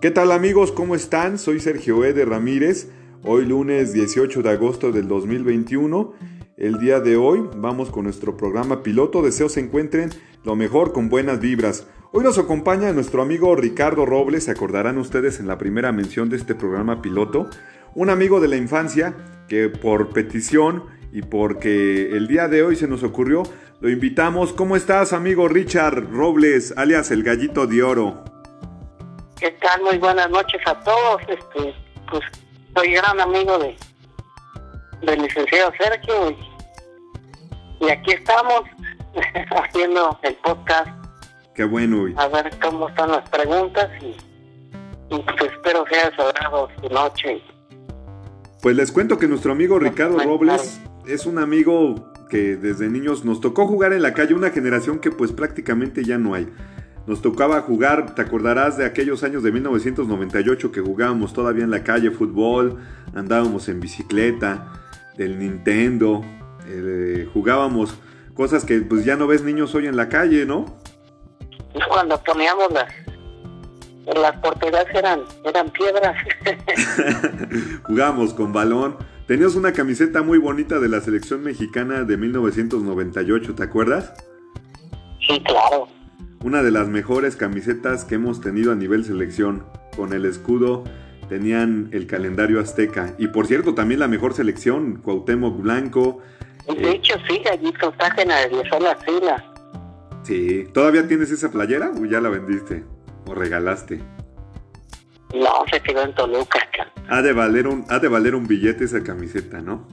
[0.00, 0.70] ¿Qué tal amigos?
[0.70, 1.38] ¿Cómo están?
[1.38, 2.12] Soy Sergio E.
[2.12, 2.88] de Ramírez.
[3.24, 6.12] Hoy lunes 18 de agosto del 2021.
[6.56, 9.22] El día de hoy vamos con nuestro programa piloto.
[9.22, 10.10] Deseo se encuentren
[10.44, 11.88] lo mejor con buenas vibras.
[12.12, 14.44] Hoy nos acompaña nuestro amigo Ricardo Robles.
[14.44, 17.50] Se acordarán ustedes en la primera mención de este programa piloto.
[17.96, 19.16] Un amigo de la infancia
[19.48, 23.42] que por petición y porque el día de hoy se nos ocurrió,
[23.80, 24.52] lo invitamos.
[24.52, 28.27] ¿Cómo estás amigo Richard Robles, alias el gallito de oro?
[29.40, 29.82] ¿Qué tal?
[29.82, 31.22] Muy buenas noches a todos.
[31.28, 31.74] Este,
[32.10, 32.22] pues
[32.74, 33.76] soy gran amigo de
[35.02, 36.36] del licenciado Sergio
[37.80, 38.62] y, aquí estamos
[39.50, 40.88] haciendo el podcast.
[41.54, 42.06] Qué bueno.
[42.16, 44.16] A ver cómo están las preguntas y,
[45.08, 47.40] pues espero sea sobrado su noche.
[48.60, 53.40] Pues les cuento que nuestro amigo Ricardo Robles es un amigo que desde niños nos
[53.40, 56.52] tocó jugar en la calle, una generación que pues prácticamente ya no hay.
[57.08, 61.82] Nos tocaba jugar, te acordarás de aquellos años de 1998 que jugábamos todavía en la
[61.82, 62.76] calle fútbol,
[63.14, 64.74] andábamos en bicicleta,
[65.16, 66.22] del Nintendo,
[66.66, 67.94] eh, jugábamos
[68.34, 70.66] cosas que pues ya no ves niños hoy en la calle, ¿no?
[71.88, 72.92] Cuando poníamos las,
[74.14, 76.14] las porteras eran, eran piedras.
[77.84, 78.98] jugábamos con balón.
[79.26, 84.12] Tenías una camiseta muy bonita de la selección mexicana de 1998, ¿te acuerdas?
[85.26, 85.88] Sí, claro
[86.42, 89.64] una de las mejores camisetas que hemos tenido a nivel selección.
[89.96, 90.84] Con el escudo
[91.28, 93.14] tenían el calendario azteca.
[93.18, 96.20] Y por cierto, también la mejor selección, Cuauhtémoc Blanco.
[96.66, 99.52] De hecho, sí, allí contagian a la fila.
[100.22, 102.84] Sí, ¿todavía tienes esa playera o ya la vendiste?
[103.26, 104.00] ¿O regalaste?
[105.34, 106.60] No, se quedó en Toluca.
[107.08, 109.86] Ha de valer un, ha de valer un billete esa camiseta, ¿no?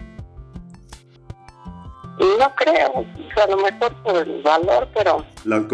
[2.39, 3.05] No creo,
[3.43, 5.25] a lo mejor por el valor, pero...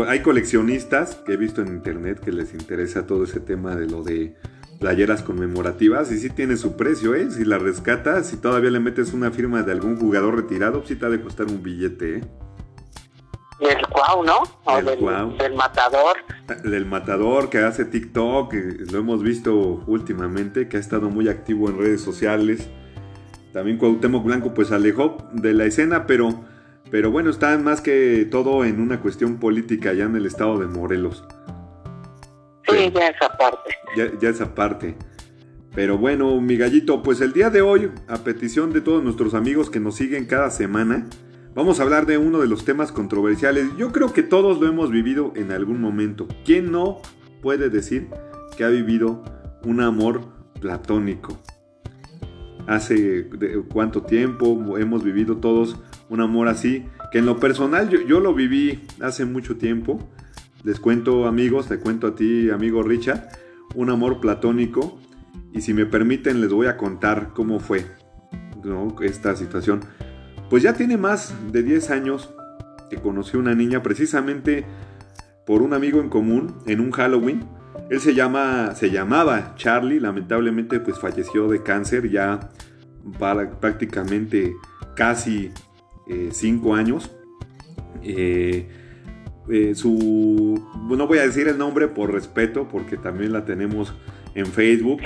[0.08, 4.04] hay coleccionistas que he visto en internet que les interesa todo ese tema de lo
[4.04, 4.36] de
[4.80, 7.30] playeras conmemorativas y sí tiene su precio, ¿eh?
[7.32, 11.06] Si la rescatas, si todavía le metes una firma de algún jugador retirado, sí te
[11.06, 12.22] ha de costar un billete, ¿eh?
[13.60, 14.42] Del Cuau, ¿no?
[14.66, 14.86] O del,
[15.38, 16.18] del, Matador.
[16.64, 18.54] Del Matador que hace TikTok,
[18.92, 22.68] lo hemos visto últimamente, que ha estado muy activo en redes sociales
[23.54, 26.44] también Cuauhtémoc Blanco pues alejó de la escena, pero,
[26.92, 30.68] pero bueno, está más que todo en una cuestión política allá en el estado de
[30.68, 31.24] Morelos.
[32.68, 33.76] Sí, ya esa parte.
[33.96, 34.96] Ya, ya esa parte.
[35.74, 39.70] Pero bueno, mi gallito, pues el día de hoy, a petición de todos nuestros amigos
[39.70, 41.08] que nos siguen cada semana,
[41.56, 43.68] vamos a hablar de uno de los temas controversiales.
[43.78, 46.28] Yo creo que todos lo hemos vivido en algún momento.
[46.44, 47.02] ¿Quién no
[47.42, 48.10] puede decir
[48.58, 49.24] que ha vivido
[49.64, 50.22] un amor
[50.60, 51.42] platónico?
[52.68, 53.28] hace
[53.72, 55.78] cuánto tiempo hemos vivido todos
[56.12, 59.98] un amor así, que en lo personal yo, lo viví hace mucho tiempo.
[60.64, 63.30] Les cuento amigos, te cuento a ti amigo Richard,
[63.76, 65.00] un amor platónico
[65.54, 67.86] y si me permiten les voy a contar cómo fue
[69.02, 69.80] esta situación.
[70.50, 72.30] Pues ya tiene más de 10 años
[72.90, 74.66] que conocí a una niña precisamente
[75.48, 77.48] por un amigo en común en un Halloween
[77.90, 82.40] él se llama, se llamaba Charlie, lamentablemente pues falleció de cáncer ya
[83.60, 84.56] prácticamente
[84.96, 85.52] casi
[86.12, 87.10] eh, cinco años.
[88.04, 88.68] Eh,
[89.50, 93.94] eh, su, no voy a decir el nombre por respeto, porque también la tenemos
[94.36, 95.02] en Facebook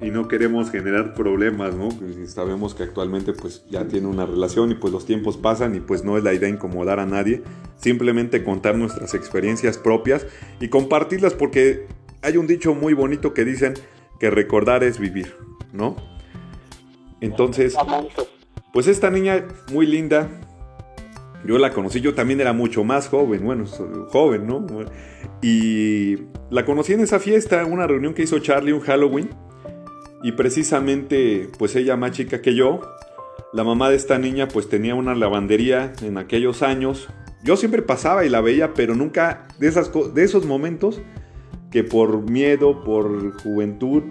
[0.00, 1.88] y no queremos generar problemas, ¿no?
[2.26, 6.04] Sabemos que actualmente pues ya tiene una relación y pues los tiempos pasan y pues
[6.04, 7.42] no es la idea incomodar a nadie,
[7.76, 10.26] simplemente contar nuestras experiencias propias
[10.60, 11.86] y compartirlas porque
[12.22, 13.74] hay un dicho muy bonito que dicen
[14.18, 15.34] que recordar es vivir,
[15.72, 15.96] ¿no?
[17.20, 17.76] Entonces,
[18.72, 20.30] pues esta niña muy linda,
[21.44, 23.64] yo la conocí, yo también era mucho más joven, bueno,
[24.08, 24.66] joven, ¿no?
[25.42, 26.16] Y
[26.50, 29.30] la conocí en esa fiesta, una reunión que hizo Charlie, un Halloween,
[30.22, 32.80] y precisamente, pues ella más chica que yo,
[33.52, 37.08] la mamá de esta niña pues tenía una lavandería en aquellos años.
[37.42, 41.00] Yo siempre pasaba y la veía, pero nunca de, esas, de esos momentos
[41.70, 44.02] que por miedo, por juventud,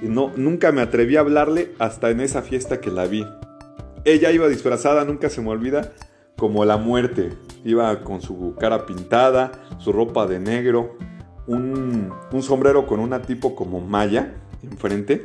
[0.00, 3.26] no, nunca me atreví a hablarle hasta en esa fiesta que la vi.
[4.04, 5.92] Ella iba disfrazada, nunca se me olvida,
[6.42, 7.38] como la muerte.
[7.64, 10.96] Iba con su cara pintada, su ropa de negro,
[11.46, 15.24] un, sombrero con una tipo como malla enfrente.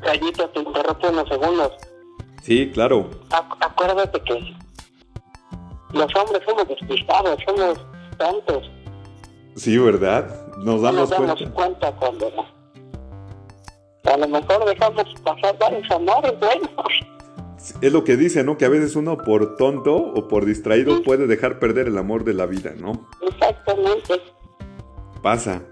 [0.00, 1.72] Gallito, te interrumpo unos segundos.
[2.40, 3.10] Sí, claro.
[3.32, 4.54] acuérdate que
[5.92, 7.84] los hombres somos despistados, somos
[8.16, 8.70] tontos.
[9.56, 10.46] Sí, ¿verdad?
[10.58, 11.90] nos damos, nos damos cuenta.
[11.96, 12.30] cuando
[14.04, 17.17] a lo mejor dejamos pasar varios amores buenos.
[17.80, 18.56] Es lo que dice, ¿no?
[18.56, 22.34] Que a veces uno por tonto o por distraído puede dejar perder el amor de
[22.34, 23.08] la vida, ¿no?
[23.28, 24.14] Exactamente.
[25.22, 25.62] Pasa.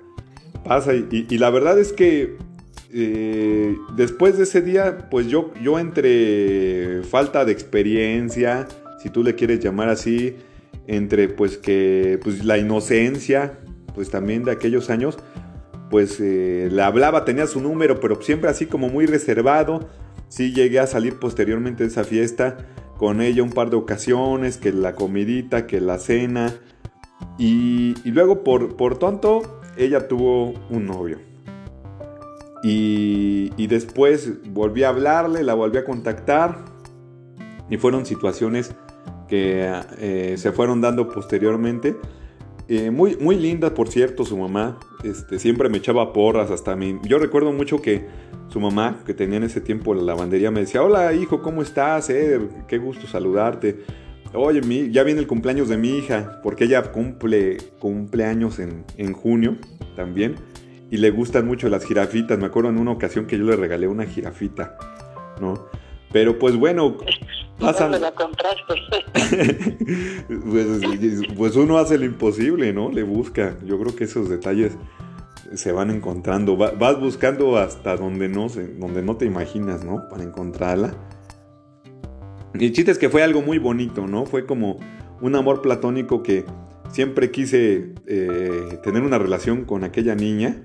[0.64, 2.36] pasa y, la verdad es que
[2.92, 8.66] eh, después de ese día, pues yo, yo entre falta de experiencia,
[9.00, 10.36] si tú le quieres llamar así,
[10.88, 13.58] entre pues que pues la inocencia,
[13.94, 15.18] pues también de aquellos años,
[15.90, 19.88] pues eh, le hablaba, tenía su número, pero siempre así como muy reservado.
[20.28, 22.56] Sí llegué a salir posteriormente de esa fiesta
[22.96, 26.54] con ella un par de ocasiones, que la comidita, que la cena.
[27.38, 31.18] Y, luego por, por tonto, ella tuvo un novio.
[32.62, 36.64] Y, y, después volví a hablarle, la volví a contactar.
[37.68, 38.74] Y fueron situaciones
[39.28, 41.96] que eh, se fueron dando posteriormente.
[42.68, 44.78] Eh, muy, muy linda, por cierto, su mamá.
[45.04, 46.98] Este, siempre me echaba porras hasta mí.
[47.04, 48.06] Yo recuerdo mucho que
[48.48, 52.10] su mamá, que tenía en ese tiempo la lavandería, me decía, hola hijo, ¿cómo estás?
[52.10, 53.84] Eh, qué gusto saludarte.
[54.34, 59.12] Oye, mi, ya viene el cumpleaños de mi hija, porque ella cumple cumpleaños en, en
[59.12, 59.56] junio
[59.94, 60.36] también.
[60.90, 62.38] Y le gustan mucho las jirafitas.
[62.38, 64.76] Me acuerdo en una ocasión que yo le regalé una jirafita,
[65.40, 65.66] ¿no?
[66.12, 66.96] Pero pues bueno,
[67.58, 67.90] pasan...
[68.00, 68.12] la
[70.50, 70.80] pues,
[71.36, 72.90] pues uno hace lo imposible, ¿no?
[72.90, 73.56] Le busca.
[73.64, 74.76] Yo creo que esos detalles
[75.54, 76.56] se van encontrando.
[76.56, 78.48] vas buscando hasta donde no,
[78.78, 80.08] donde no te imaginas, ¿no?
[80.08, 80.94] Para encontrarla.
[82.54, 84.26] Y el chiste es que fue algo muy bonito, ¿no?
[84.26, 84.78] Fue como
[85.20, 86.44] un amor platónico que
[86.90, 90.62] siempre quise eh, tener una relación con aquella niña.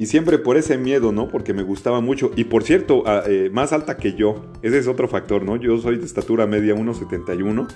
[0.00, 1.28] Y siempre por ese miedo, ¿no?
[1.28, 2.30] Porque me gustaba mucho.
[2.36, 4.52] Y por cierto, eh, más alta que yo.
[4.62, 5.56] Ese es otro factor, ¿no?
[5.56, 7.66] Yo soy de estatura media 1,71.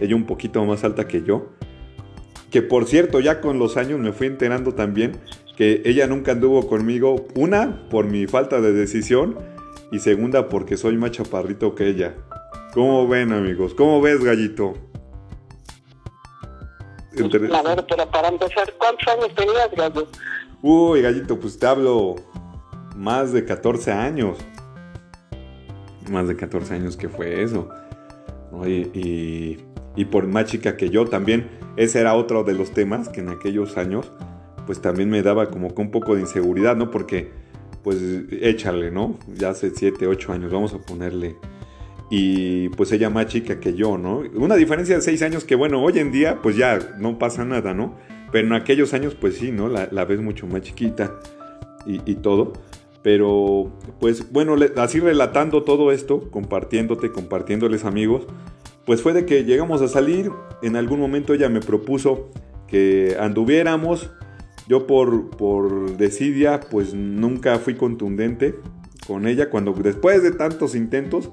[0.00, 1.50] Ella un poquito más alta que yo.
[2.50, 5.12] Que por cierto, ya con los años me fui enterando también
[5.58, 7.26] que ella nunca anduvo conmigo.
[7.34, 9.36] Una, por mi falta de decisión.
[9.90, 12.14] Y segunda, porque soy más chaparrito que ella.
[12.72, 13.74] ¿Cómo ven, amigos?
[13.74, 14.74] ¿Cómo ves, gallito?
[17.12, 20.06] A ver, pero para empezar, ¿cuántos años tenías, gallo?
[20.62, 22.14] Uy, gallito, pues te hablo
[22.94, 24.38] más de 14 años.
[26.08, 27.68] Más de 14 años que fue eso.
[28.64, 29.58] Y,
[29.96, 33.30] y, por más chica que yo también, ese era otro de los temas que en
[33.30, 34.12] aquellos años,
[34.68, 36.90] pues también me daba como que un poco de inseguridad, ¿no?
[36.90, 37.30] Porque,
[37.82, 37.96] pues
[38.42, 39.18] échale, ¿no?
[39.34, 41.36] Ya hace 7, 8 años, vamos a ponerle.
[42.10, 44.24] Y pues ella más chica que yo, ¿no?
[44.34, 47.72] Una diferencia de 6 años que, bueno, hoy en día, pues ya no pasa nada,
[47.72, 47.96] ¿no?
[48.30, 49.68] Pero en aquellos años, pues sí, ¿no?
[49.68, 51.14] La, ves mucho más chiquita
[51.86, 52.52] y, todo.
[53.02, 58.26] Pero, pues bueno, así relatando todo esto, compartiéndote, compartiéndoles amigos,
[58.84, 60.30] pues fue de que llegamos a salir.
[60.60, 62.28] En algún momento ella me propuso
[62.66, 64.10] que anduviéramos.
[64.68, 68.54] Yo por, por desidia, pues nunca fui contundente
[69.06, 69.50] con ella.
[69.50, 71.30] Cuando después de tantos intentos,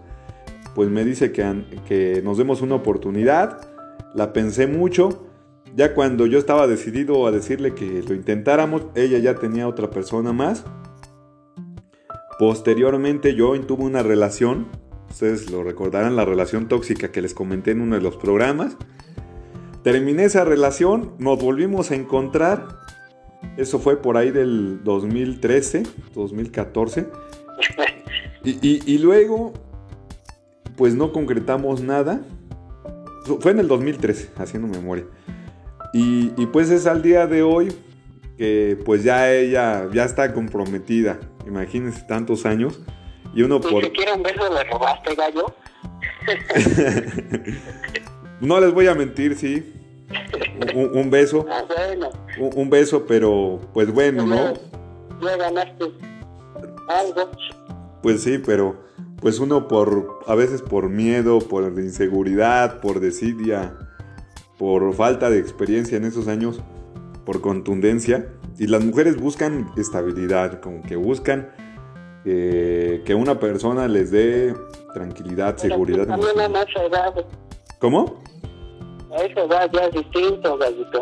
[0.74, 3.70] pues me dice que, que nos demos una oportunidad.
[4.14, 5.26] La pensé mucho
[5.76, 10.32] ya cuando yo estaba decidido a decirle que lo intentáramos, ella ya tenía otra persona
[10.32, 10.64] más.
[12.40, 14.68] Posteriormente yo tuve una relación,
[15.10, 18.78] ustedes lo recordarán, la relación tóxica que les comenté en uno de los programas.
[19.84, 22.85] Terminé esa relación, nos volvimos a encontrar.
[23.58, 25.84] Eso fue por ahí del 2013,
[26.14, 27.08] 2014.
[28.44, 29.54] Y, y luego,
[30.76, 32.22] pues no concretamos nada.
[33.40, 35.06] Fue en el 2013, haciendo memoria.
[35.98, 37.74] Y, pues es al día de hoy
[38.38, 41.18] que pues ya ella ya está comprometida.
[41.48, 42.82] Imagínense tantos años.
[43.34, 43.82] Y uno por...
[43.82, 45.46] Si quiere un beso le robaste, gallo.
[48.42, 49.74] no les voy a mentir, sí.
[50.74, 51.46] Un, beso.
[51.50, 51.64] Ah,
[52.40, 54.54] un, beso, pero pues bueno, ¿no?
[55.22, 55.86] Ya ganaste
[56.88, 57.32] algo.
[58.02, 58.76] Pues sí, pero
[59.22, 63.74] pues uno por a veces por miedo, por inseguridad, por desidia,
[64.58, 66.62] por falta de experiencia en esos años,
[67.26, 68.28] por contundencia.
[68.58, 71.50] Y las mujeres buscan estabilidad, como que buscan
[72.24, 74.56] eh, que una persona les dé
[74.94, 76.08] tranquilidad, seguridad.
[77.80, 78.24] ¿Cómo?
[79.16, 81.02] A esa edad ya es distinto, gallito.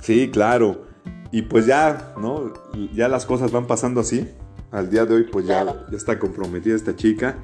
[0.00, 0.86] Sí, claro.
[1.30, 2.52] Y pues ya, ¿no?
[2.94, 4.28] Ya las cosas van pasando así.
[4.70, 7.36] Al día de hoy, pues ya, ya está comprometida esta chica.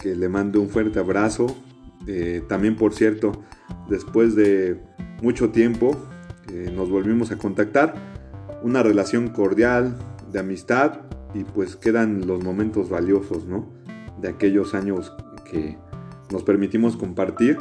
[0.00, 1.46] Que le mando un fuerte abrazo.
[2.06, 3.32] Eh, también, por cierto,
[3.88, 4.80] después de
[5.20, 5.96] mucho tiempo
[6.50, 7.94] eh, nos volvimos a contactar.
[8.62, 9.96] Una relación cordial,
[10.32, 11.00] de amistad
[11.34, 13.68] y pues quedan los momentos valiosos, ¿no?
[14.20, 15.12] De aquellos años
[15.50, 15.76] que
[16.30, 17.58] nos permitimos compartir.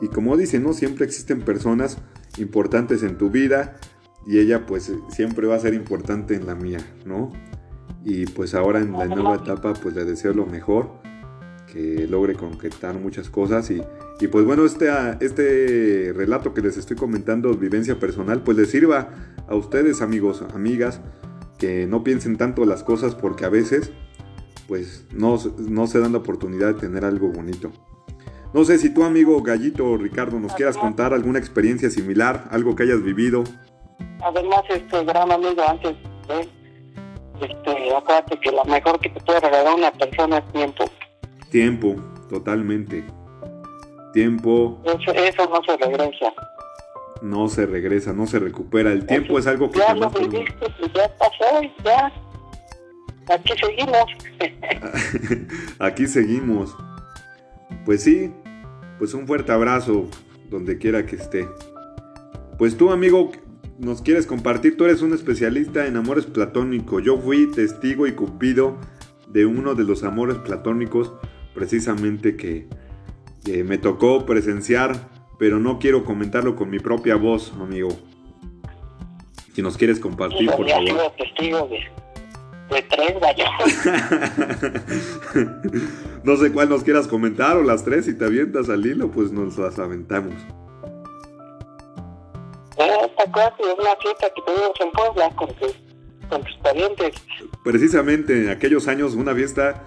[0.00, 0.72] Y como dicen, ¿no?
[0.72, 1.98] Siempre existen personas
[2.38, 3.76] importantes en tu vida
[4.26, 7.30] y ella pues siempre va a ser importante en la mía, ¿no?
[8.04, 10.90] Y pues ahora en la nueva etapa pues le deseo lo mejor
[11.72, 13.82] que logre concretar muchas cosas y,
[14.20, 14.88] y pues bueno, este,
[15.20, 19.10] este relato que les estoy comentando, vivencia personal, pues les sirva
[19.46, 21.00] a ustedes amigos, amigas,
[21.58, 23.92] que no piensen tanto las cosas porque a veces
[24.66, 27.72] pues no, no se dan la oportunidad de tener algo bonito.
[28.52, 32.74] No sé si tu amigo Gallito o Ricardo nos quieras contar alguna experiencia similar, algo
[32.74, 33.44] que hayas vivido.
[34.22, 36.40] Además, este gran amigo, antes de
[37.40, 40.84] este, acuérdate que lo mejor que te puede regalar una persona es tiempo.
[41.50, 41.96] Tiempo,
[42.28, 43.04] totalmente.
[44.12, 44.80] Tiempo.
[44.84, 46.32] Eso, eso no se regresa.
[47.22, 48.92] No se regresa, no se recupera.
[48.92, 52.12] El tiempo es algo que ya lo viviste, pues ya pasó, ya.
[53.28, 54.04] Aquí seguimos.
[55.78, 56.76] Aquí seguimos.
[57.84, 58.32] Pues sí,
[59.00, 60.08] pues un fuerte abrazo
[60.50, 61.48] donde quiera que esté.
[62.58, 63.32] Pues tú, amigo,
[63.78, 67.02] nos quieres compartir, tú eres un especialista en amores platónicos.
[67.02, 68.76] Yo fui testigo y cupido
[69.26, 71.14] de uno de los amores platónicos
[71.54, 72.68] precisamente que,
[73.64, 77.88] me tocó presenciar, pero no quiero comentarlo con mi propia voz, amigo.
[79.54, 81.12] Si nos quieres compartir, por favor.
[81.16, 81.80] testigo de,
[82.88, 83.14] tres,
[86.24, 89.32] no sé cuál nos quieras comentar o las tres, si te avientas al hilo, pues
[89.32, 90.34] nos las aventamos.
[92.76, 95.74] ¿Te acuerdas de una fiesta que tuvimos en Puebla con tus,
[96.28, 97.14] con tus parientes?
[97.62, 99.84] Precisamente en aquellos años, una fiesta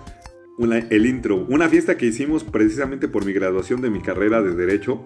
[0.60, 1.46] el intro.
[1.50, 5.06] Una fiesta que hicimos precisamente por mi graduación de mi carrera de Derecho.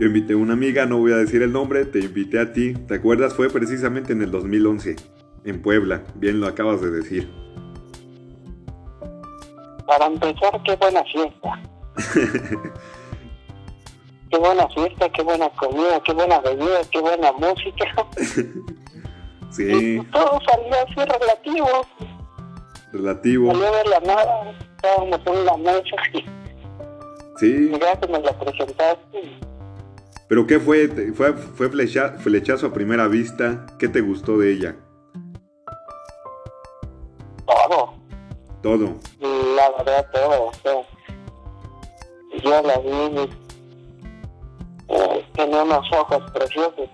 [0.00, 2.72] Yo invité a una amiga, no voy a decir el nombre, te invité a ti.
[2.72, 3.34] ¿Te acuerdas?
[3.34, 4.96] Fue precisamente en el 2011,
[5.44, 6.02] en Puebla.
[6.14, 7.30] Bien lo acabas de decir.
[9.86, 11.62] Para empezar, qué buena fiesta.
[14.30, 17.86] qué buena fiesta, qué buena comida, qué buena bebida, qué buena música.
[19.50, 20.00] sí.
[20.12, 21.68] todo salió así relativo.
[22.92, 23.50] Relativo.
[23.52, 26.24] Salió de la nada estábamos en la mesa y
[27.38, 27.70] sí.
[27.80, 29.38] ya que me la presentaste.
[30.28, 30.88] ¿Pero qué fue?
[31.14, 33.66] ¿Fue, fue flechazo a primera vista?
[33.78, 34.76] ¿Qué te gustó de ella?
[38.62, 38.94] Todo.
[39.20, 40.84] La verdad, todo.
[42.42, 43.28] yo la vi,
[44.88, 46.88] eh, tenía unos ojos preciosos.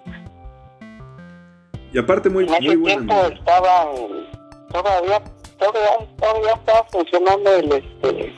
[1.92, 3.06] Y aparte muy, en ese muy buena.
[3.06, 4.28] tiempo estaban
[4.73, 5.23] todavía
[5.59, 8.35] todavía, todavía estaba funcionando el este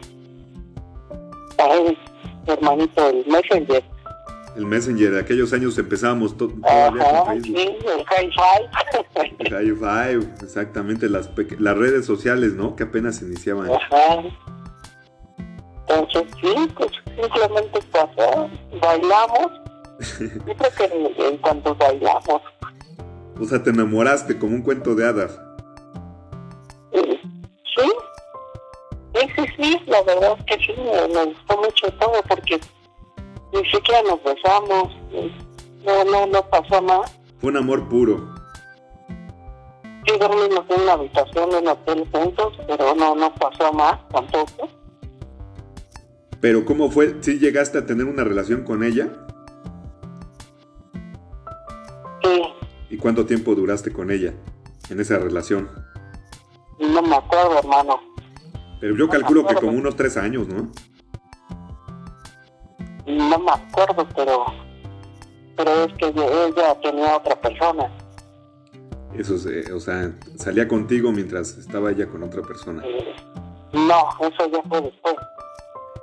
[1.58, 1.98] ay,
[2.46, 3.82] hermanito el Messenger
[4.56, 7.56] el Messenger de aquellos años empezábamos todavía Ajá, con Facebook.
[7.56, 9.50] Sí, el High Five.
[9.50, 12.74] High Five, exactamente, las, las redes sociales, ¿no?
[12.74, 13.70] Que apenas iniciaban.
[13.70, 14.22] Ajá.
[15.88, 19.52] Entonces, sí, pues simplemente pasó, bailamos.
[20.20, 22.42] Yo creo que en, cuanto bailamos.
[23.38, 25.38] O sea, te enamoraste como un cuento de hadas.
[26.92, 27.20] Sí,
[27.76, 32.58] sí, sí, sí, la verdad es que sí, me, gustó mucho todo porque
[33.56, 34.94] ni siquiera nos besamos,
[35.84, 37.04] no, no, no pasó nada.
[37.40, 38.34] Fue un amor puro.
[40.06, 44.68] Sí, dormimos en una habitación en un hotel juntos, pero no, no pasó más tampoco.
[46.40, 47.16] Pero ¿cómo fue?
[47.20, 49.08] ¿Sí llegaste a tener una relación con ella?
[52.22, 52.42] Sí.
[52.90, 54.34] ¿Y cuánto tiempo duraste con ella
[54.90, 55.68] en esa relación?
[56.78, 58.00] No me acuerdo, hermano.
[58.80, 60.70] Pero yo calculo que como unos tres años, ¿no?
[63.16, 64.44] No me acuerdo, pero
[65.56, 67.90] pero es que ella tenía otra persona.
[69.16, 69.36] Eso,
[69.74, 72.82] o sea, salía contigo mientras estaba ella con otra persona.
[73.72, 75.14] No, eso ya fue después.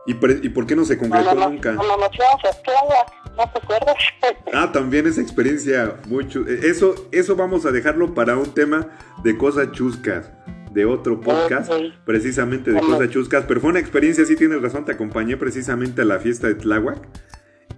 [0.05, 1.71] ¿Y, por qué no se concretó nunca?
[1.73, 3.95] No, no, no, ¿no te acuerdas?
[4.53, 6.45] ah, también esa experiencia, mucho.
[6.47, 8.87] Eso, eso vamos a dejarlo para un tema
[9.23, 10.29] de cosas chuscas
[10.73, 11.71] de otro podcast,
[12.05, 16.05] precisamente de cosas chuscas, pero fue una experiencia, sí tienes razón, te acompañé precisamente a
[16.05, 16.97] la fiesta de Tláhuac,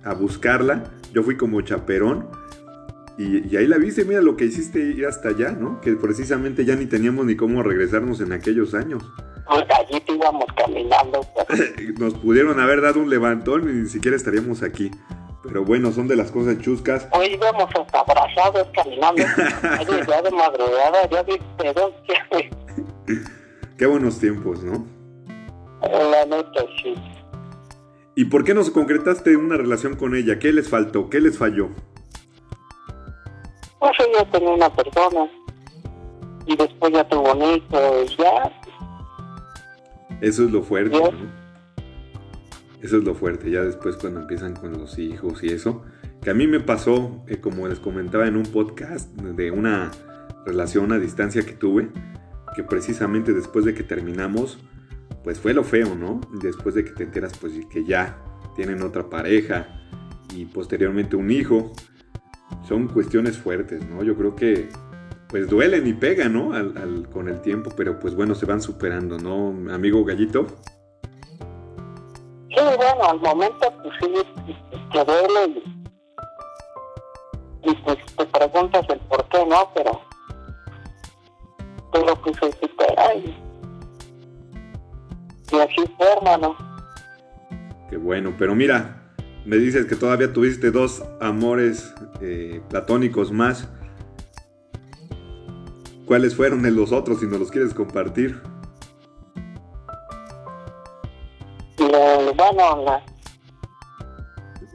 [0.04, 0.84] a buscarla,
[1.14, 2.30] yo fui como chaperón,
[3.18, 5.80] y, ahí la viste, mira lo que hiciste ir hasta allá, ¿no?
[5.80, 9.04] Que precisamente ya ni teníamos ni cómo regresarnos en aquellos años.
[9.48, 11.22] allí íbamos caminando.
[12.00, 14.92] Nos pudieron haber dado un levantón y ni siquiera estaríamos aquí.
[15.48, 17.08] Pero bueno, son de las cosas chuscas.
[17.12, 19.24] Hoy íbamos hasta abrazados caminando.
[20.08, 21.40] ya de madrugada, ya de
[23.78, 24.86] Qué buenos tiempos, ¿no?
[25.82, 26.96] La neta, sí.
[28.16, 30.40] ¿Y por qué no concretaste una relación con ella?
[30.40, 31.10] ¿Qué les faltó?
[31.10, 31.70] ¿Qué les falló?
[33.80, 35.30] Pues ella tenía una persona
[36.46, 38.52] y después ya tuvo un hijo y ya.
[40.22, 41.45] Eso es lo fuerte, ¿no?
[42.86, 45.82] Eso es lo fuerte, ya después cuando empiezan con los hijos y eso.
[46.22, 49.90] Que a mí me pasó, eh, como les comentaba en un podcast, de una
[50.46, 51.90] relación a distancia que tuve,
[52.56, 54.60] que precisamente después de que terminamos,
[55.24, 56.22] pues fue lo feo, ¿no?
[56.44, 58.22] Después de que te enteras pues que ya
[58.56, 59.66] tienen otra pareja
[60.36, 61.74] y posteriormente un hijo,
[62.68, 64.04] son cuestiones fuertes, ¿no?
[64.04, 64.70] Yo creo que
[65.28, 66.54] pues duelen y pegan, ¿no?
[66.54, 70.46] Al, con el tiempo, pero pues bueno, se van superando, ¿no, amigo Gallito?
[72.78, 74.14] Bueno, al momento pues sí,
[74.92, 75.64] te duele
[77.64, 79.70] y, pues te preguntas el por qué, ¿no?
[79.74, 80.02] Pero,
[81.92, 83.38] pero pues se supera y,
[85.52, 86.56] y así fue, hermano.
[87.90, 89.06] Qué bueno, pero mira,
[89.46, 93.70] me dices que todavía tuviste dos amores eh, platónicos más.
[96.06, 98.42] ¿Cuáles fueron los otros si no los quieres compartir?
[102.36, 103.04] Bueno, la...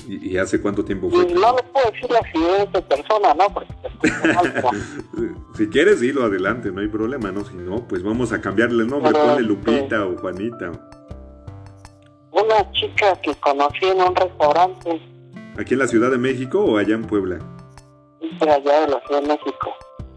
[0.08, 1.26] ¿Y, hace cuánto tiempo fue?
[1.26, 3.46] No le puedo decir la siguiente persona, ¿no?
[3.52, 3.72] Porque
[5.56, 7.44] si quieres, dilo adelante, no hay problema, ¿no?
[7.44, 10.72] Si no, pues vamos a cambiarle el nombre, ponle Lupita o Juanita
[12.32, 15.00] una chica que conocí en un restaurante.
[15.58, 17.38] ¿Aquí en la Ciudad de México o allá en Puebla?
[18.40, 19.70] allá en la Ciudad de México.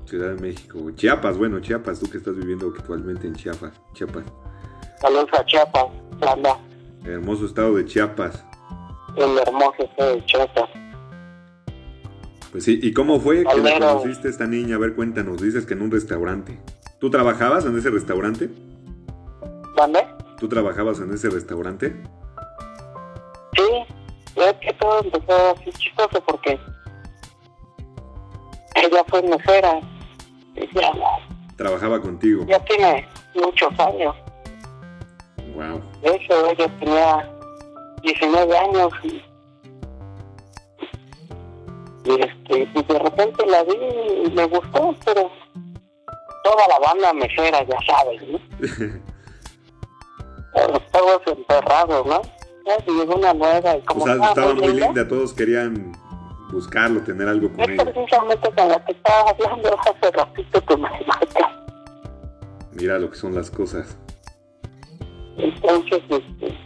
[0.06, 0.92] Ciudad de México.
[0.96, 3.74] Chiapas, bueno, Chiapas, tú que estás viviendo actualmente en Chiapas.
[3.94, 4.24] Chiapas.
[5.02, 5.86] Saludos a Chiapas,
[6.22, 6.58] Anda.
[7.06, 8.44] Hermoso estado de Chiapas.
[9.16, 10.70] El hermoso estado de Chiapas.
[12.52, 14.76] Pues sí, ¿y cómo fue que la conociste esta niña?
[14.76, 16.60] A ver, cuéntanos, dices que en un restaurante.
[17.00, 18.50] ¿Tú trabajabas en ese restaurante?
[19.76, 20.06] ¿Dónde?
[20.40, 21.96] ¿Tú trabajabas en ese restaurante?
[23.56, 23.96] Sí,
[24.36, 26.60] es que todo empezó así chistoso porque
[28.76, 29.82] ella fue mesera.
[31.56, 32.46] Trabajaba contigo.
[32.48, 34.16] Ya tiene muchos años.
[35.56, 35.93] Wow.
[36.04, 37.30] De hecho, ella tenía
[38.02, 39.22] 19 años y,
[42.22, 43.78] este, y de repente la vi
[44.26, 45.32] y me gustó, pero
[46.44, 48.40] toda la banda mesera, ya sabes, ¿no?
[50.92, 52.22] todos enterrados, ¿no?
[52.86, 54.04] Y llegó una nueva y como...
[54.04, 55.08] O sea, estaba muy linda.
[55.08, 55.94] todos querían
[56.52, 57.84] buscarlo, tener algo con ella.
[57.84, 61.66] Es precisamente con la que estaba hablando hace ratito me marca.
[62.74, 63.98] Mira lo que son las cosas.
[65.38, 66.58] Entonces, este...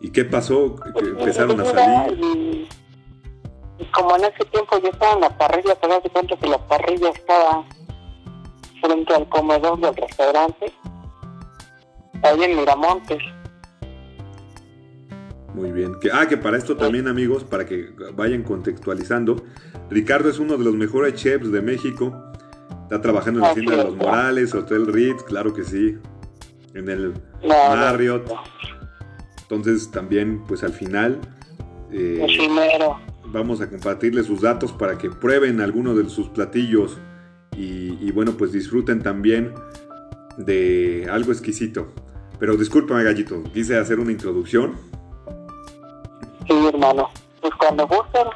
[0.00, 0.76] ¿Y qué pasó?
[0.76, 2.18] Que pues, empezaron a salir.
[2.18, 2.68] Y,
[3.78, 6.58] y, como en ese tiempo yo estaba en la parrilla, te das cuenta que la
[6.68, 7.64] parrilla estaba
[8.80, 10.72] frente al comedor del restaurante
[12.22, 13.18] ahí en Miramontes.
[15.54, 15.98] Muy bien.
[16.00, 19.42] Que, ah, que para esto también, amigos, para que vayan contextualizando,
[19.90, 22.14] Ricardo es uno de los mejores chefs de México.
[22.82, 25.98] Está trabajando en la tienda de los Morales, Hotel Ritz, claro que sí.
[26.76, 27.14] En el
[27.46, 28.30] Marriott.
[29.42, 31.20] Entonces también, pues al final,
[31.90, 32.26] eh,
[33.26, 36.98] vamos a compartirle sus datos para que prueben alguno de sus platillos
[37.56, 39.54] y, y bueno, pues disfruten también
[40.36, 41.88] de algo exquisito.
[42.38, 44.74] Pero discúlpame, gallito, quise hacer una introducción.
[46.46, 47.08] Sí, hermano.
[47.40, 48.26] Pues cuando gusten,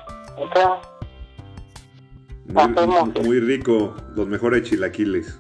[2.47, 5.39] muy, muy rico, los mejores chilaquiles.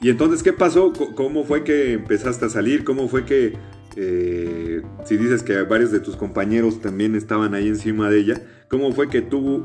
[0.00, 0.92] y entonces, ¿qué pasó?
[1.14, 2.84] ¿Cómo fue que empezaste a salir?
[2.84, 3.58] ¿Cómo fue que,
[3.96, 8.34] eh, si dices que varios de tus compañeros también estaban ahí encima de ella,
[8.70, 9.64] ¿cómo fue que tú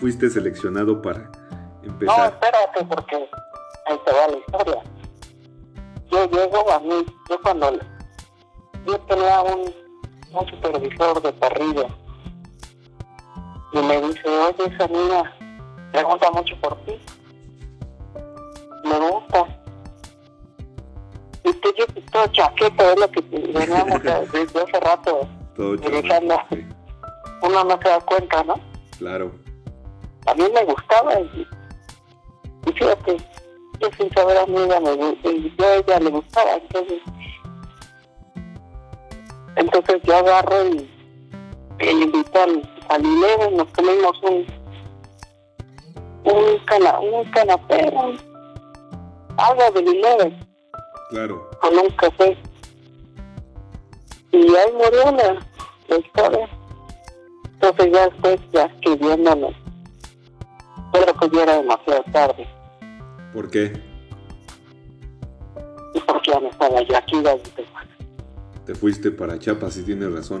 [0.00, 1.30] fuiste seleccionado para
[1.84, 2.18] empezar?
[2.18, 3.16] No, espérate, porque
[3.86, 4.82] ahí te va la historia.
[6.10, 7.78] Yo llego a mí, yo cuando
[8.84, 9.72] yo tenía un,
[10.32, 11.86] un supervisor de parrilla
[13.72, 15.32] y me dice, oye, esa niña
[15.92, 17.00] pregunta mucho por ti.
[18.86, 19.46] Me gusta.
[21.44, 25.72] Y que yo todo chaqueta es lo que veníamos desde hace rato todo
[27.42, 28.54] Uno no se da cuenta, ¿no?
[28.98, 29.32] Claro.
[30.26, 31.46] A mí me gustaba y,
[32.66, 33.16] y fíjate,
[33.80, 37.02] yo sin saber a mí ella me, yo a ella le gustaba, entonces,
[39.56, 40.90] entonces yo agarro y,
[41.78, 44.46] le invito al, al nos comimos un,
[46.24, 48.35] un, cana, un canapé, un,
[49.36, 50.46] algo de Eleven.
[51.10, 51.50] Claro.
[51.60, 52.36] Con un café.
[54.32, 55.16] Y ahí murió
[55.88, 56.48] la historia.
[57.60, 59.56] Entonces ya después, ya escribiéndome,
[60.92, 62.46] pero que ya era demasiado tarde.
[63.32, 63.72] ¿Por qué?
[66.06, 67.16] Porque ya no estaba yo aquí,
[68.66, 70.40] Te fuiste para Chiapas, sí tienes razón.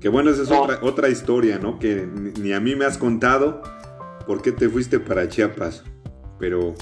[0.00, 1.78] Que bueno, esa es otra, otra historia, ¿no?
[1.78, 3.62] Que ni a mí me has contado
[4.26, 5.82] por qué te fuiste para Chiapas.
[6.38, 6.74] Pero,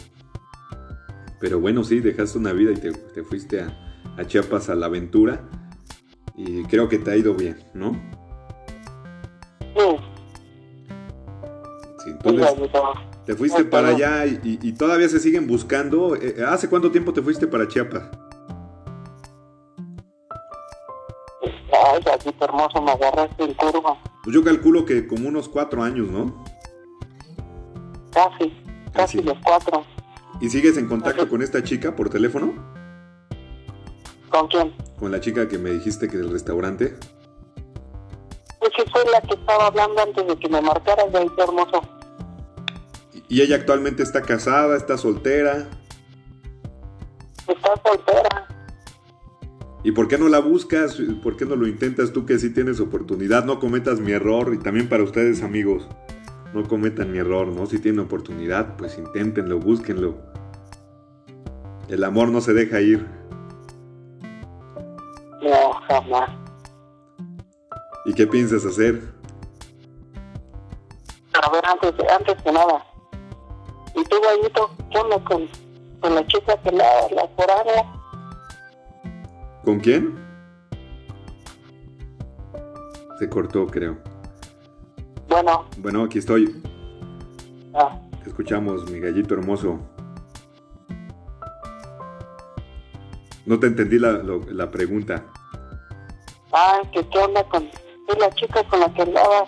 [1.42, 3.76] pero bueno, sí, dejaste una vida y te, te fuiste a,
[4.16, 5.40] a, Chiapas a la aventura.
[6.36, 8.00] Y creo que te ha ido bien, ¿no?
[9.74, 9.96] Sí.
[12.04, 12.70] Sí, entonces,
[13.26, 16.14] te fuiste para allá y, todavía se siguen buscando.
[16.14, 18.08] Eh, eh, ¿Hace cuánto tiempo te fuiste para Chiapas?
[21.42, 24.00] Ay, aquí hermoso, me agarraste en curva.
[24.22, 26.44] Pues yo calculo que como unos cuatro años, ¿no?
[28.12, 28.52] Casi,
[28.92, 29.84] casi los cuatro.
[30.42, 32.52] ¿Y sigues en contacto con esta chica por teléfono?
[34.28, 34.72] ¿Con quién?
[34.98, 36.96] Con la chica que me dijiste que del restaurante.
[38.58, 41.42] Pues sí fue la que estaba hablando antes de que me marcaras de ahí, qué
[41.44, 41.82] hermoso.
[43.28, 45.68] ¿Y ella actualmente está casada, está soltera?
[47.46, 48.48] Está soltera.
[49.84, 51.00] ¿Y por qué no la buscas?
[51.22, 53.44] ¿Por qué no lo intentas tú que sí tienes oportunidad?
[53.44, 55.86] No cometas mi error y también para ustedes amigos,
[56.52, 57.66] no cometan mi error, ¿no?
[57.66, 60.16] Si tienen oportunidad, pues inténtenlo, búsquenlo.
[61.88, 63.06] El amor no se deja ir.
[65.42, 66.30] No, jamás.
[68.04, 69.02] ¿Y qué piensas hacer?
[71.34, 72.84] A ver, antes, antes que nada.
[73.94, 75.48] ¿Y tú, Gallito, qué onda con,
[76.00, 78.02] con la chica que la, la?
[79.64, 80.18] ¿Con quién?
[83.18, 84.11] Se cortó, creo.
[85.32, 86.62] Bueno, Bueno, aquí estoy.
[87.74, 89.78] ah, Te escuchamos, mi gallito hermoso.
[93.46, 95.24] No te entendí la, lo- la pregunta.
[96.52, 97.66] ah, que qué onda con
[98.20, 99.46] la chica con la que andaba.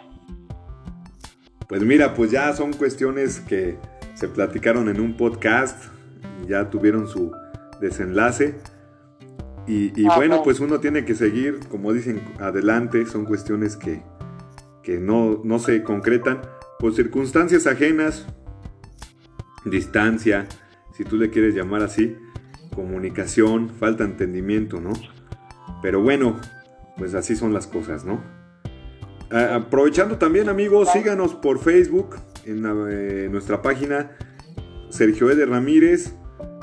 [1.68, 3.78] Pues mira, pues ya son cuestiones que
[4.14, 5.84] se platicaron en un podcast,
[6.48, 7.30] ya tuvieron su
[7.80, 8.58] desenlace.
[9.66, 10.16] Y, y Ajá.
[10.16, 14.02] bueno, pues uno tiene que seguir, como dicen, adelante, son cuestiones que,
[14.84, 16.42] que no, no se concretan
[16.78, 18.26] por circunstancias ajenas,
[19.64, 20.46] distancia,
[20.92, 22.16] si tú le quieres llamar así,
[22.74, 24.92] comunicación, falta entendimiento, ¿no?
[25.82, 26.38] Pero bueno,
[26.96, 28.20] pues así son las cosas, ¿no?
[29.30, 34.12] Aprovechando también, amigos, síganos por Facebook, en la- eh, nuestra página
[34.90, 36.14] Sergio Eder Ramírez,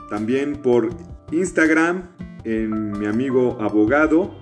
[0.10, 0.89] también por
[1.31, 2.10] Instagram,
[2.43, 4.39] en mi amigo abogado,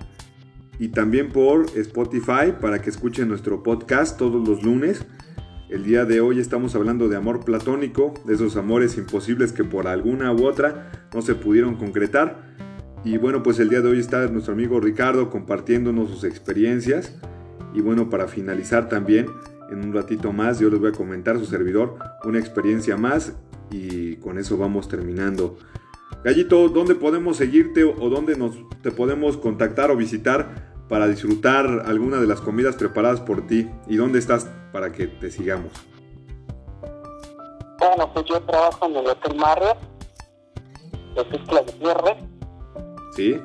[0.79, 5.05] y también por Spotify para que escuchen nuestro podcast todos los lunes.
[5.69, 9.87] El día de hoy estamos hablando de amor platónico, de esos amores imposibles que por
[9.87, 12.55] alguna u otra no se pudieron concretar.
[13.03, 17.13] Y bueno, pues el día de hoy está nuestro amigo Ricardo compartiéndonos sus experiencias.
[17.73, 19.27] Y bueno, para finalizar también,
[19.69, 23.33] en un ratito más, yo les voy a comentar su servidor una experiencia más
[23.69, 25.57] y con eso vamos terminando.
[26.23, 32.17] Gallito, ¿dónde podemos seguirte o dónde nos te podemos contactar o visitar para disfrutar alguna
[32.19, 33.69] de las comidas preparadas por ti?
[33.87, 35.71] ¿Y dónde estás para que te sigamos?
[37.79, 39.77] Bueno, pues yo trabajo en el Hotel Marriott,
[41.15, 42.17] de Tuxtla Gutiérrez.
[43.15, 43.41] ¿Sí?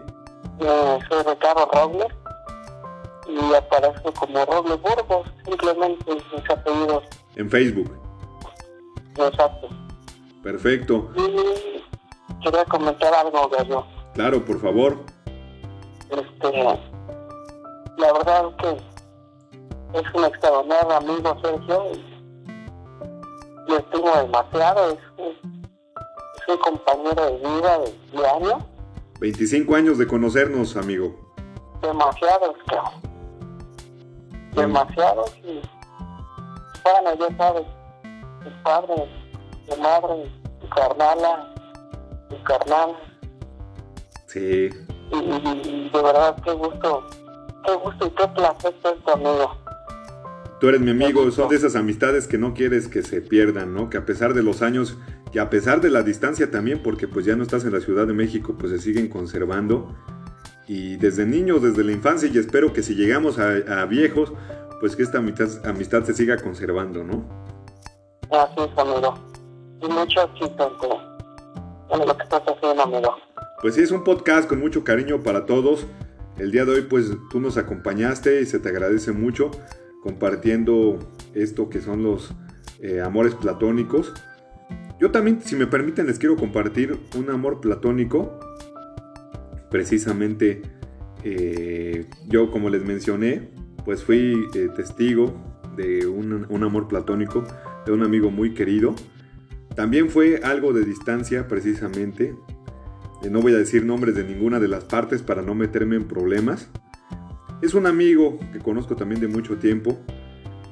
[0.60, 2.08] Eh, soy Ricardo Robles
[3.28, 7.04] y aparezco como Robles Burgos, simplemente mis apellidos
[7.36, 7.90] En Facebook.
[9.16, 9.70] exactos.
[10.42, 11.10] Perfecto.
[11.16, 11.82] Y
[12.44, 13.84] quería comentar algo, Gallo.
[14.12, 14.98] Claro, por favor.
[16.10, 16.62] Este,
[17.96, 25.66] la verdad es que es un extraordinario amigo Sergio y lo estimo demasiado, es un,
[26.36, 28.58] es un compañero de vida de diario,
[29.20, 31.14] 25 años de conocernos, amigo.
[31.80, 33.00] demasiados, cabrón.
[34.54, 35.62] demasiados y
[36.84, 37.66] bueno, ya sabes,
[38.44, 38.94] mi padre,
[39.70, 40.30] mi madre,
[40.60, 41.53] mi carnala,
[42.36, 42.90] mi carnal,
[44.26, 44.68] Sí.
[45.12, 47.06] y, y- y de verdad qué gusto,
[47.64, 49.56] qué gusto y qué placer ser tu amigo.
[50.60, 53.90] Tú eres mi amigo, son de esas amistades que no quieres que se pierdan, ¿no?
[53.90, 54.96] Que a pesar de los años
[55.32, 58.06] y a pesar de la distancia también, porque pues ya no estás en la Ciudad
[58.06, 59.94] de México, pues se siguen conservando.
[60.66, 64.32] Y desde niños, desde la infancia, y espero que si llegamos a, a viejos,
[64.80, 67.24] pues que esta amistad, amistad se siga conservando, ¿no?
[68.30, 69.14] Es, amigo.
[69.82, 70.76] Y mucho éxito
[72.00, 73.16] en lo que estás haciendo, amigo.
[73.60, 75.86] Pues sí, es un podcast con mucho cariño para todos.
[76.38, 79.50] El día de hoy, pues tú nos acompañaste y se te agradece mucho
[80.02, 80.98] compartiendo
[81.34, 82.34] esto que son los
[82.80, 84.12] eh, amores platónicos.
[85.00, 88.38] Yo también, si me permiten, les quiero compartir un amor platónico.
[89.70, 90.62] Precisamente,
[91.24, 93.50] eh, yo como les mencioné,
[93.84, 95.34] pues fui eh, testigo
[95.76, 97.44] de un amor platónico
[97.84, 98.94] de un amigo muy querido.
[99.74, 102.36] También fue algo de distancia, precisamente.
[103.22, 106.04] Eh, No voy a decir nombres de ninguna de las partes para no meterme en
[106.04, 106.68] problemas.
[107.62, 109.98] Es un amigo que conozco también de mucho tiempo.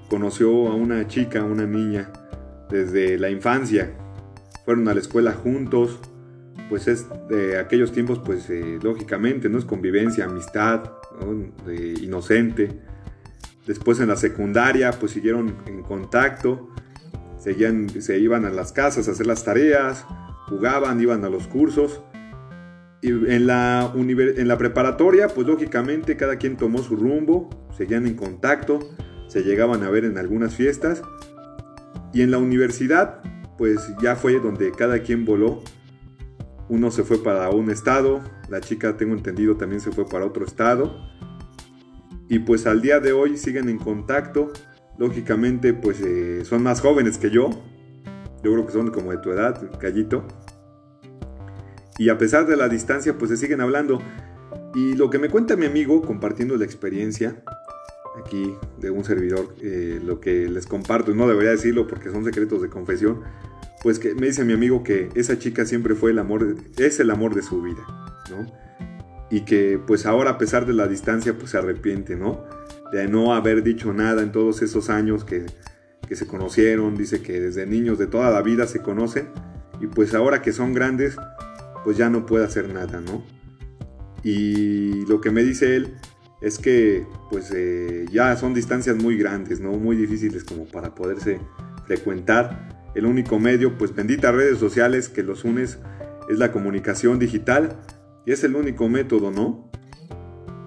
[0.09, 2.13] Conoció a una chica, una niña,
[2.71, 3.93] desde la infancia.
[4.65, 5.99] Fueron a la escuela juntos.
[6.69, 9.59] Pues es de aquellos tiempos, pues eh, lógicamente, ¿no?
[9.59, 10.93] Es convivencia, amistad.
[11.67, 12.81] De inocente.
[13.67, 16.71] Después en la secundaria, pues siguieron en contacto.
[17.43, 20.07] Seguían, se iban a las casas a hacer las tareas,
[20.49, 22.01] jugaban, iban a los cursos.
[23.01, 28.15] Y en la, en la preparatoria, pues lógicamente cada quien tomó su rumbo, seguían en
[28.15, 28.79] contacto,
[29.27, 31.03] se llegaban a ver en algunas fiestas.
[32.13, 33.23] Y en la universidad,
[33.59, 35.65] pues ya fue donde cada quien voló.
[36.69, 40.45] Uno se fue para un estado, la chica, tengo entendido, también se fue para otro
[40.45, 40.95] estado.
[42.29, 44.53] Y pues al día de hoy siguen en contacto.
[45.03, 47.51] Lógicamente, pues eh, son más jóvenes que yo.
[48.45, 50.25] Yo creo que son como de tu edad, Callito.
[51.99, 54.01] Y a pesar de la distancia, pues se siguen hablando.
[54.77, 57.43] Y lo que me cuenta mi amigo, compartiendo la experiencia,
[58.25, 62.63] aquí de un servidor, eh, lo que les comparto, no debería decirlo porque son secretos
[62.63, 63.23] de confesión,
[63.83, 67.11] pues que me dice mi amigo que esa chica siempre fue el amor, es el
[67.11, 67.83] amor de su vida,
[68.31, 68.47] ¿no?
[69.33, 72.45] Y que pues ahora a pesar de la distancia pues se arrepiente, ¿no?
[72.93, 75.47] De no haber dicho nada en todos esos años que,
[76.07, 79.29] que se conocieron, dice que desde niños de toda la vida se conocen
[79.81, 81.17] y pues ahora que son grandes
[81.85, 83.25] pues ya no puede hacer nada, ¿no?
[84.23, 85.95] Y lo que me dice él
[86.41, 89.73] es que pues eh, ya son distancias muy grandes, ¿no?
[89.73, 91.41] Muy difíciles como para poderse
[91.87, 92.91] frecuentar.
[92.95, 95.79] El único medio, pues benditas redes sociales que los unes
[96.29, 97.77] es la comunicación digital
[98.27, 99.72] y es el único método, ¿no?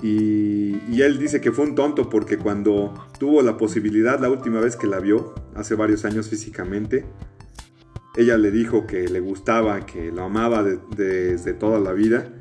[0.02, 4.76] Y, él dice que fue un tonto porque cuando tuvo la posibilidad la última vez
[4.76, 7.06] que la vio, hace varios años físicamente,
[8.16, 12.32] ella le dijo que le gustaba, que lo amaba desde toda la vida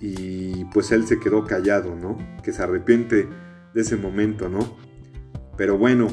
[0.00, 2.16] y pues él se quedó callado, ¿no?
[2.42, 3.28] Que se arrepiente
[3.74, 4.76] de ese momento, ¿no?
[5.56, 6.08] Pero bueno,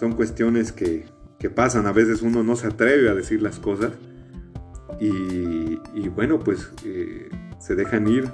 [0.00, 1.06] son cuestiones que,
[1.54, 3.92] pasan, a veces uno no se atreve a decir las cosas
[5.00, 7.28] y, bueno, pues eh,
[7.60, 8.32] se dejan ir,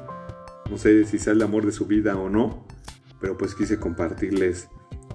[0.71, 2.67] no sé si sea el amor de su vida o no,
[3.21, 4.69] pero pues quise compartirles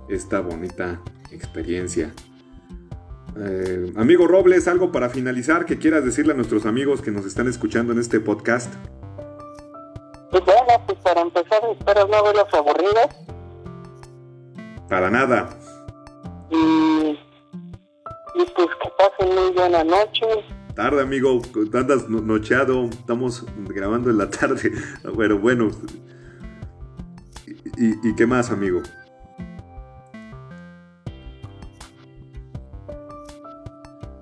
[0.10, 2.14] esta bonita experiencia.
[3.38, 7.48] Eh, amigo Robles, algo para finalizar que quieras decirle a nuestros amigos que nos están
[7.48, 8.74] escuchando en este podcast.
[10.32, 13.08] Pues bueno, pues para empezar, espero no verlos aburridos.
[14.88, 15.50] Para nada.
[16.50, 17.20] Y,
[18.36, 20.26] y pues que pasen muy buena noche.
[20.80, 21.42] Tarde, amigo,
[21.74, 24.72] andas nocheado, estamos grabando en la tarde.
[25.18, 25.72] Pero bueno,
[27.76, 28.82] ¿y, qué más, amigo?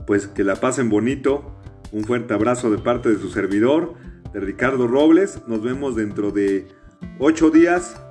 [0.08, 1.56] pues que la pasen bonito.
[1.91, 3.93] Un fuerte abrazo de parte de su servidor,
[4.34, 5.43] de Ricardo Robles.
[5.46, 6.67] Nos vemos dentro de
[7.20, 8.02] ocho días.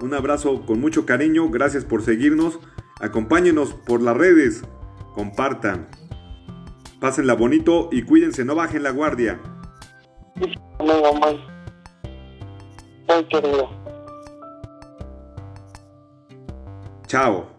[0.00, 1.50] Un abrazo con mucho cariño.
[1.50, 2.60] Gracias por seguirnos.
[3.00, 4.62] Acompáñenos por las redes.
[5.12, 5.88] Compartan.
[7.00, 9.38] Pásenla bonito y cuídense, no bajen la guardia.
[17.06, 17.55] Chao.